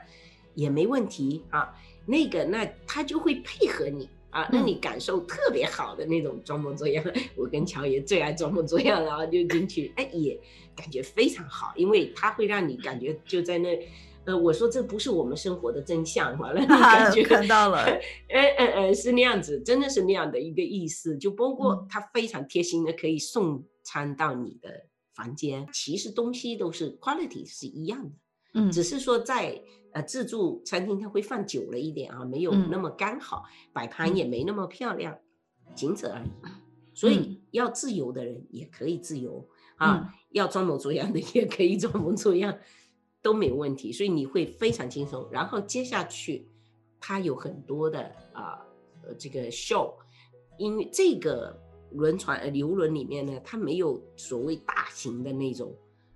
[0.54, 1.74] 也没问题啊。
[2.06, 4.08] 那个那他就会配合你。
[4.30, 10.38] 啊，让你感受特别好的那种装模作样， 我跟乔爷最爱装模作样，然后就进去，哎，也
[10.76, 13.78] 感觉非常好，因为它会让你感觉就在那，
[14.24, 17.78] 呃，我说这不是我们生活的真相，完了，你感 觉看到了，
[18.28, 28.10] 哎哎哎，是那样子，真的是那样的一个意思，就包括他非常贴心的可以送餐到你的房间，其实东西都是 quality 是一样的，
[28.54, 29.62] 嗯，只是说在。
[29.92, 35.18] 呃，自助餐厅它会放久了一点啊，没有那么刚好，摆盘也没那么漂亮，
[35.74, 36.28] 仅此而已。
[36.94, 42.58] 所以要自由的人也可以自由啊，要装模作样的 也可以装模作样，
[43.22, 43.92] 都没有问题。
[43.92, 45.26] 所以你会非常轻松。
[45.30, 46.48] 然后接下去，
[47.00, 48.00] 它有很多的
[48.32, 48.60] 啊，
[49.02, 49.94] 呃，这个 show，
[50.58, 51.56] 因为这个
[51.92, 55.74] 轮船呃游轮里面呢，它没有所谓大型的那种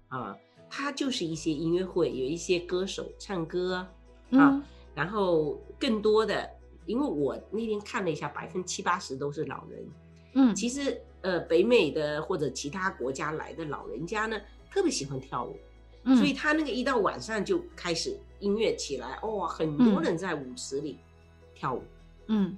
[0.09, 0.37] 啊。
[0.75, 3.87] 它就是一些音乐会，有一些歌手唱歌
[4.31, 6.49] 啊，然后更多的，
[6.87, 9.87] 因为我那天看了一下，百分之七八十都是老人。
[10.33, 15.55] 嗯，其实呃，北美的或者其他国家来的老人家呢，特别喜欢跳舞，
[16.05, 20.99] 嗯所以他那个一到晚上就开始音乐起来，哇，很多人在舞池里
[21.55, 21.83] 跳舞。
[22.29, 22.57] 嗯。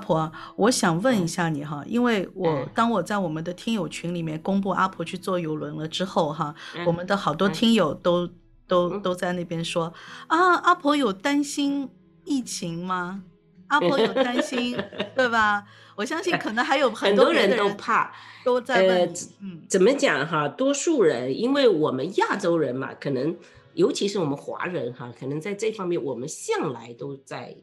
[0.00, 6.52] 婆，我想问一下你哈，因为我当我在我们的听友群里面公布阿婆去坐游轮了之后哈，
[6.84, 8.28] 我们的好多听友都
[8.66, 9.92] 都都在那边说
[10.26, 11.88] 啊，阿婆有担心
[12.24, 13.22] 疫情吗？
[13.68, 14.76] 阿婆有担心，
[15.14, 15.64] 对吧？
[15.94, 18.12] 我相信可能还有很多人都怕，
[18.44, 19.14] 都在问。
[19.40, 20.48] 嗯，怎么讲哈？
[20.48, 23.36] 多数人，因为我们亚洲人嘛，可能
[23.74, 27.54] 尤其是我们华人哈，可能在这方面，我们向来都在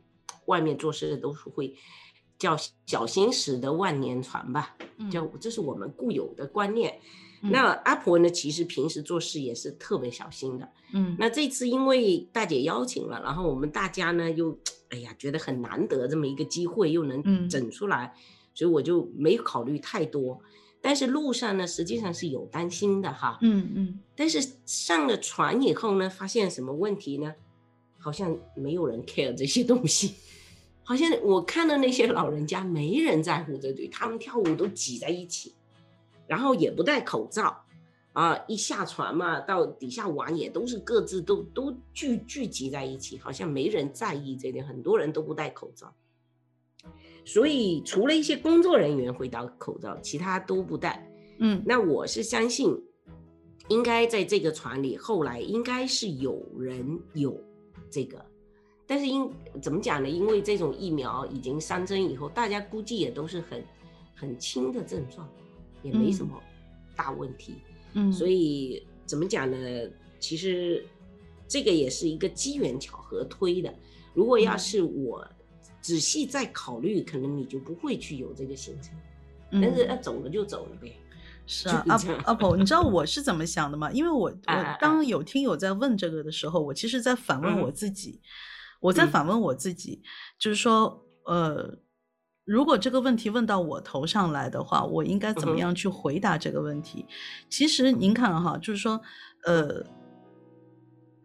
[0.46, 1.76] 外面做事都是会
[2.38, 4.76] 叫小心驶得万年船吧，
[5.12, 7.00] 叫这是我们固有的观念。
[7.42, 10.70] 那阿婆呢，其实平时做事也是特别小心的。
[10.94, 14.58] 嗯，那这次因为大姐邀请了，然后我们大家呢又。
[14.90, 18.16] 哎呀，觉得很难得这么一个机会，又能整出来，
[18.54, 20.40] 所以我就没考虑太多。
[20.82, 23.38] 但是路上呢，实际上是有担心的哈。
[23.42, 24.00] 嗯嗯。
[24.16, 27.36] 但是上了船以后呢，发现什么问题呢？
[27.98, 30.16] 好像没有人 care 这些东西，
[30.88, 35.54] 好像我看到那些老人家没人在乎这对，他们跳舞都挤在一起，
[36.26, 37.66] 然后也不戴口罩。
[38.14, 45.94] 啊，一下船嘛，到底下玩也都是各自都都聚聚集在一起，好像没人在意这点，很多人都不戴口罩。
[47.26, 51.06] 所以除了一些工作人员会戴口罩，其他都不戴。
[51.40, 52.74] 嗯，那我是相信，
[53.68, 57.38] 应该在这个船里，后来应该是有人有
[57.92, 58.26] 这个，
[58.88, 59.30] 但是因
[59.62, 60.10] 怎么讲呢？
[60.10, 63.64] 因为这种疫苗已经三针以后，大家估计也都是很
[64.16, 65.28] 很轻的症状，
[65.84, 66.42] 也没什么
[66.96, 67.56] 大问题。
[67.94, 69.58] 嗯，所以怎么讲呢？
[70.20, 70.84] 其实
[71.48, 73.74] 这个也是一个机缘巧合推的。
[74.14, 75.28] 如果要是我
[75.82, 78.94] 仔细再考虑，可能你就不会去有这个行程。
[79.52, 80.94] 但是要走了就走了呗。
[81.46, 83.90] 是啊，阿阿婆，你知道 我是怎么想的吗？
[83.92, 88.20] 因为我我当有听友在问这个的时候，我其实在反问我自己，
[88.80, 90.02] 我在反问我自己，
[90.40, 91.80] 就是说，呃。
[92.50, 97.06] 如果这个问题问到我头上来的话，我应该怎么样去回答这个问题？
[97.50, 99.02] 其实您看哈，就是说，
[99.44, 99.86] 呃，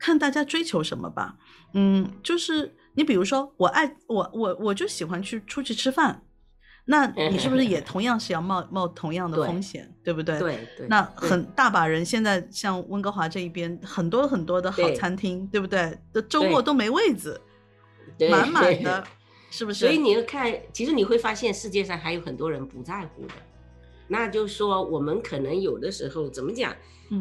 [0.01, 1.39] 看大家追求什么吧。
[1.75, 6.25] 嗯，就是你比如说，我爱我我我就喜欢去出去吃饭，
[6.85, 10.39] 那你是不是也同样是要冒冒同样的风险，对不对？
[10.39, 10.87] 对对。
[10.89, 15.97] 那很大把人现在像温哥华这一边，很多很多的好餐厅，对不对？
[16.13, 17.41] 的周末都没位子，
[18.31, 19.05] 满满的。
[19.51, 19.81] 是不是？
[19.81, 23.35] 所以你要看，其实你会发现世界上还有很多人不在乎的。
[24.09, 26.75] 那就是说，我们可能有的时候怎么讲？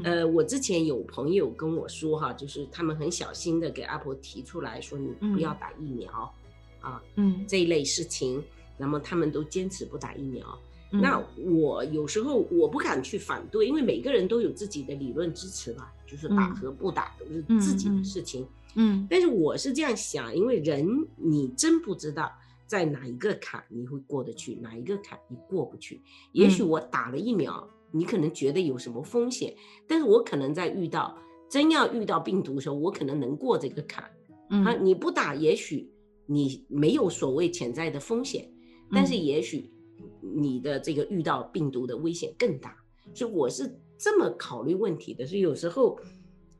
[0.05, 6.34] 呃，我之前有朋友跟我说哈，就是他们很小心的给阿婆提出来说，你不要打疫苗
[6.80, 8.41] 啊，嗯，这一类事情，
[8.82, 10.59] 那么他们都坚持不打疫苗。
[10.89, 18.45] 那我有时候我不敢去反对，因为每个人都有自己的理论支持吧，就是打和不打都是自己的事情。
[18.75, 22.29] 嗯，但是我是这样想，因为人你真不知道
[22.67, 26.01] 在哪一个坎你会过得去，哪一个坎你过不去。
[26.34, 29.55] 也许我打了疫苗，你可能觉得有什么风险，
[29.88, 31.17] 但是我可能在遇到
[31.49, 34.03] 真要遇到病毒的时候，我可能能过这个坎。
[34.65, 35.89] 啊，你不打，也许
[36.25, 38.49] 你没有所谓潜在的风险，
[38.92, 39.72] 但是也许
[40.22, 42.76] 你的这个遇到病毒的危险更大。
[43.14, 46.00] 所以我是这么考虑问题的，所以有时候。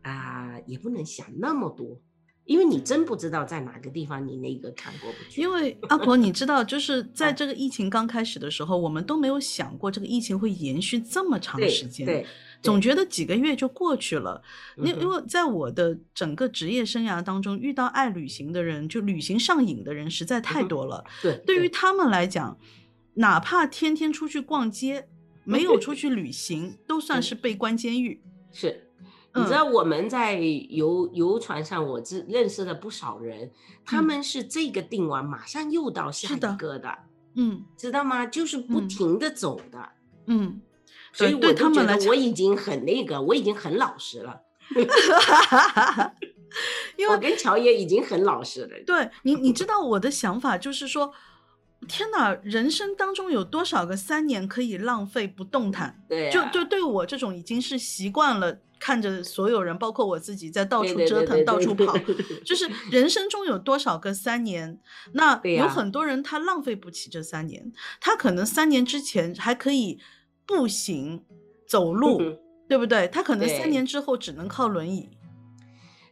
[0.04, 2.02] 啊，也不能想那么多，
[2.46, 5.40] 因为你真不知道在哪个地方你那个坎过不去。
[5.40, 12.26] 因为 阿婆，你知道，就是 在这个疫情刚开始的时候，我们都没有想过这个疫情会延续这么长时间，对，
[12.62, 14.42] 总觉得几个月就过去了。
[14.78, 21.04] 因因为在我的整个职业生涯当中，遇到爱旅行的人，就旅行上瘾的人实在太多了。
[21.22, 21.70] 对，对于。
[21.70, 22.58] 他们来讲，
[23.16, 25.08] 哪怕天天出去逛街，
[25.44, 28.22] 没有出去旅行，都算是被关监狱。
[28.52, 28.88] 是。
[29.34, 33.50] 你知道我们在游游船上，我知认识了不少人，
[33.86, 36.98] 他们是这个定完马上又到下一个的，
[37.36, 38.26] 嗯，知道吗？
[38.26, 39.90] 就是不停的走的，
[40.26, 40.60] 嗯，
[41.14, 44.42] 所以我就觉得我已经很那个，我已经很老实了，
[46.98, 48.70] 因为我跟乔爷已经很老实了。
[48.86, 51.14] 对你，你知道我的想法就是说，
[51.88, 56.04] 天哪，人生当中有多少个三年可以浪费不动弹？
[56.08, 58.60] 对，就就对我这种已经是习惯了。
[58.84, 61.96] 看着所有人，包括我自己，在到处折腾、到处跑，
[62.44, 64.80] 就是人生中有多少个三年？
[65.14, 70.00] 那有很多人他浪费不起这三年，他可能三年之前还可以
[70.52, 71.24] 步行、
[71.66, 72.20] 走路，
[72.68, 73.08] 对不对？
[73.08, 75.10] 他可能三年之后只能靠轮椅，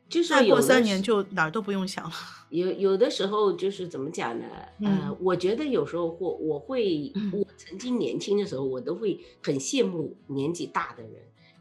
[0.10, 2.12] 就是再过三年就哪儿都不用想了。
[2.50, 4.46] 有有的时候就是怎么讲呢？
[4.84, 11.12] 呃，我觉得有时候或我会，我曾经年轻的时候，我都会很羡慕年纪大的人。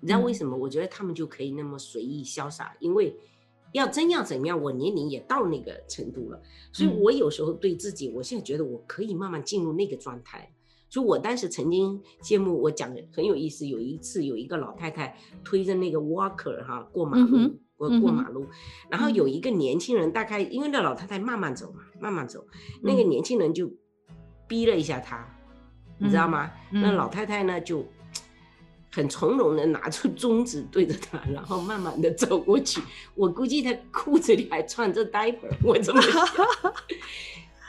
[0.00, 0.56] 你知道为什么？
[0.56, 3.14] 我觉得他们就可以那么随意潇洒，因为
[3.72, 6.40] 要真要怎么样，我年龄也到那个程度了，
[6.72, 10.54] 所以我有时候对自己，我现在觉得我可以慢慢进入那个状态。
[10.88, 13.66] 所以我当时曾经羡慕，我讲的很有意思。
[13.66, 18.46] 有一次有一个老太太推着那个 walker 哈过马路，过过马路，
[18.88, 22.46] 然后有一个年轻人，大概因为那老太太慢慢走嘛，慢慢走，
[22.82, 23.70] 那个年轻人就
[24.46, 25.28] 逼了一下她，
[25.98, 26.50] 你知道吗？
[26.70, 27.84] 那老太太呢就
[28.90, 32.80] 很从容的拿出中指对着他，然后慢慢的走过去。
[33.14, 36.12] 我估计她裤子里还穿着 diaper，我这么想。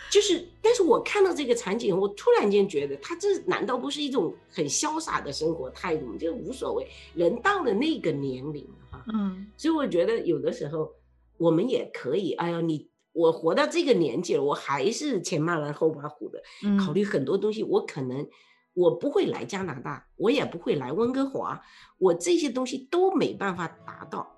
[0.10, 6.18] 就是，但是我看到这个场景，我突然间觉得，他这难道不是一种很潇洒的生活态度吗？
[6.18, 10.92] 就无所谓，人到了那个年龄哈，嗯，所以我觉得有的时候
[11.38, 16.42] 我们也可以，哎呀，你我活到这个年纪了，我还是前怕狼后怕虎的，
[16.84, 18.28] 考虑很多东西，我可能
[18.74, 21.62] 我不会来加拿大，我也不会来温哥华，
[22.00, 24.36] 我这些东西都没办法达到，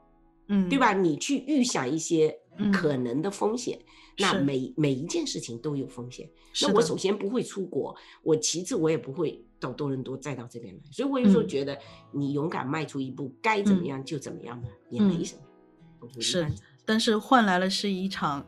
[0.49, 0.91] 嗯，对吧？
[0.93, 2.38] 你去预想一些
[2.74, 3.80] 可能的风险。
[4.18, 6.30] 那每每一件事情都有风险。
[6.62, 10.82] 那我首先不会出国，我其次我也不会到多伦多再到这边来。
[10.91, 11.78] 所以我有时候觉得，
[12.12, 15.41] 你勇敢迈出一步，该怎么样就怎么样吧，也没什么。
[16.20, 16.47] 是，
[16.84, 18.45] 但是换来了是一场，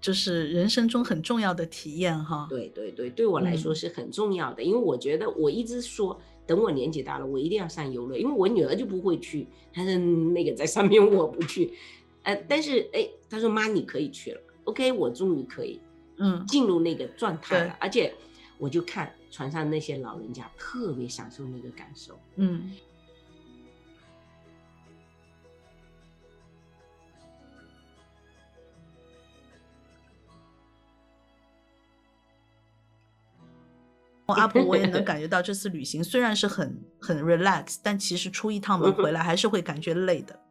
[0.00, 2.46] 就是人生中很重要的体验哈。
[2.48, 11.74] 对对对，对我来说是很重要的，因为我觉得我一直说，等我年纪大了，我一定要上游乐，因为我女儿就不会去，她是那个在上面我不去。
[12.22, 14.40] 呃，但是哎，她说妈你可以去了。
[14.64, 15.80] OK，我终于可以，
[16.18, 18.14] 嗯，进入那个状态了，而且
[18.58, 22.70] 我就看船上那些老人家特别享受那个感受，嗯。
[34.26, 40.41] 阿婆，我也能感觉到这次旅行虽然是很很 relax，但其实出一趟门回来还是会感觉累的。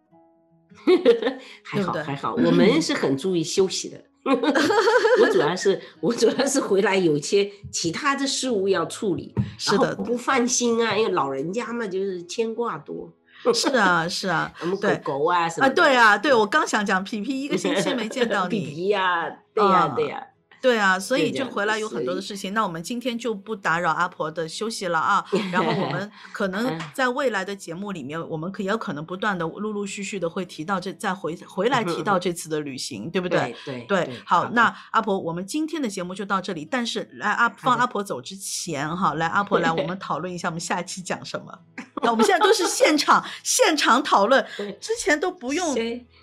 [1.64, 4.02] 还好还好， 我们是很注意休息的。
[4.24, 13.12] 我主要是我主要是回来有一些其他的事物要处理，是的，不放心啊，因为老人家嘛就是牵挂多。
[13.52, 20.28] 是啊是啊，我们狗狗啊什么啊，对啊对，我刚想讲皮皮一个星期没见到你，皮皮呀，对呀对呀。
[20.62, 22.54] 对啊，所以就回来有很多的事情。
[22.54, 25.26] 那我们今天就不打扰阿婆的休息了啊。
[25.52, 33.56] 然后我们可能在未来的节目里面，我们可也有可能不断的陆陆续续的会提到这，再回回来提到这次的旅行，对不对？
[33.66, 34.22] 对对。
[34.24, 36.64] 好，那阿婆，我们今天的节目就到这里。
[36.64, 41.60] 但是来阿放阿婆走之前哈，来阿 婆来，我们讨论一下我们下期讲什么。
[42.04, 44.46] 那我们现在都是现场现场讨论，
[44.80, 45.74] 之前都不用。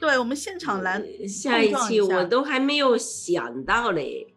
[0.01, 1.03] 对，我们现场来。
[1.29, 4.35] 下一期我都还没有想到嘞。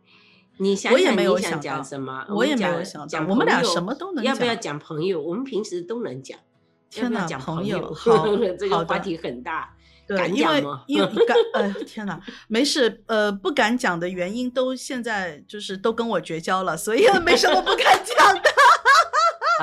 [0.58, 2.26] 你想想你想讲什么？
[2.30, 3.28] 我也没有想讲。
[3.28, 4.34] 我们俩什么都能讲。
[4.34, 5.22] 要不要讲朋友？
[5.22, 6.38] 我们平时都能讲。
[6.90, 8.28] 天哪，朋友， 好，
[8.60, 9.74] 这个话题很大。
[10.08, 12.20] 对，因为因 为敢，呃，天哪，
[12.50, 18.42] 没事，呃，不敢讲的原因都现在就是都跟我绝交了，所以没什么不敢讲的。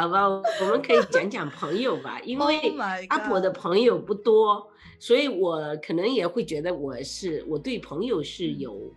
[0.01, 2.77] 好吧，我们可以讲讲朋友吧，因 为
[3.09, 4.69] 阿婆的朋友不多，
[5.01, 8.93] 所以我可能也会觉得我是我对朋友是有。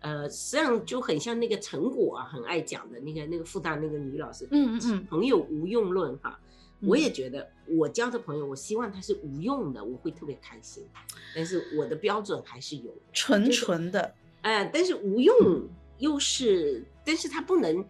[0.00, 6.38] 呃，实际上就很像那个成果啊，很爱讲的那个那个复旦那个女老师，嗯嗯嗯，朋友无用论哈，
[6.80, 10.86] 我也觉得我交的朋友，我希望他是无用的，我会特别开心。
[11.34, 15.66] 但是我的标准还是有纯纯的，哎，但是无用
[15.98, 17.84] 又是，但是他不能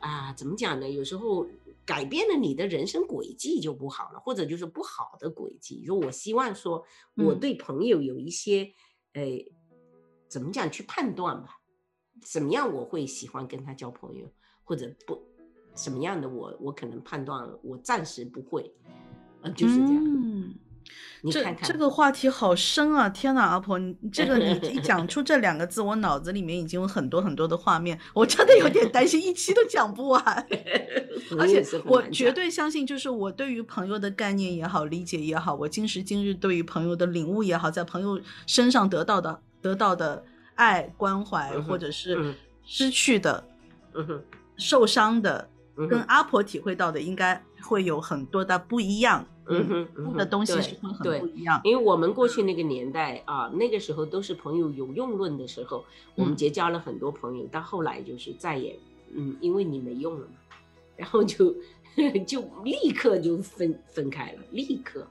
[0.00, 0.88] 啊，怎么讲呢？
[0.90, 1.46] 有时候
[1.84, 5.82] 改变了你的人生轨迹就不好了，或者就是不好的轨迹。
[5.86, 8.72] 如果我希望说我对朋友有一些，
[9.12, 9.22] 呃。
[10.26, 11.60] 怎么讲去判断吧？
[12.26, 14.28] 怎么样我会喜欢跟他交朋友，
[14.64, 15.22] 或者不
[15.76, 18.74] 什么样的我我可能判断我暂时不会，
[19.42, 20.02] 呃就是这样。
[20.04, 20.58] 嗯，
[21.22, 23.08] 你看看这个话题好深啊！
[23.08, 30.22] 天哪，阿婆，你这个你一讲出这两个字，我脑子里面已经有很多很多的画面，我真的有点担心一期都讲不完。
[31.38, 39.40] 而且我绝对相信，就是我对于朋友的概念也好，理解也好，我今时今日对于朋友的领悟也好，在朋友身上得到的。
[39.64, 40.22] 得到的
[40.56, 42.34] 爱关怀，或者是
[42.66, 43.42] 失去的、
[44.58, 45.48] 受伤的，
[45.88, 49.26] 跟阿婆体会到的应该会有很多的不一样。
[49.46, 51.60] 嗯哼，的东西是会很不一样。
[51.64, 55.84] 因为我们过去那个年代啊，那个时候都是朋友有用论的时候，
[56.14, 57.46] 我们结交了很多朋友。
[57.46, 58.78] 到后来就是再也，
[59.14, 60.56] 嗯，因为你没用了嘛，
[60.96, 61.54] 然后就
[62.26, 65.06] 就立刻就分分开了，立刻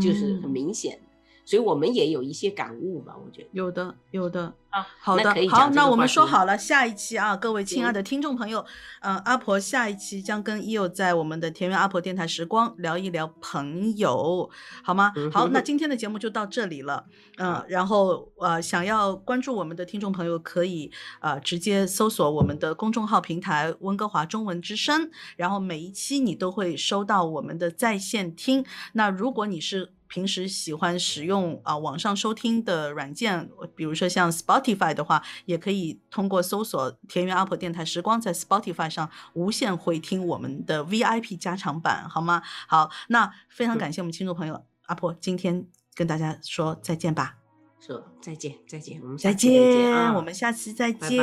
[0.00, 0.98] 就是很明显。
[1.44, 4.86] 所以我们也有一些感悟吧，我觉得有的，有的啊。
[5.00, 8.64] 好的，好，那我们说好了，下一期啊，各位亲爱的听众朋友，
[9.00, 14.48] 嗯，阿婆下一期将跟伊友在我们的田园阿婆电台时光聊一聊朋友，
[14.82, 15.12] 好吗？
[15.32, 17.04] 好，那今天的节目就到这里了，
[17.38, 20.90] 嗯，然后呃，想要关注我们的听众朋友可以
[21.20, 28.64] 呃直接搜索我们的公众号平台温哥华中文之声，然后每一期你都会收到我们的在线听。
[28.92, 42.42] 那如果你是平时喜欢使用啊网上收听的软件，比如说像 Spotify 的话，也可以通过搜索“田园阿婆电台时光”在 Spotify 上无限回听我们的 VIP 加长版，好吗？
[42.68, 47.36] 好，那非常感谢我们听众朋友阿婆今天跟大家说再见吧。
[47.80, 51.18] 说再见，再见，我们再见，我们下次再见，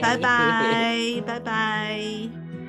[0.00, 2.67] 拜拜， 拜拜。